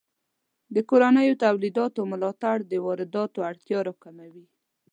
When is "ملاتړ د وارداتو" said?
2.11-3.39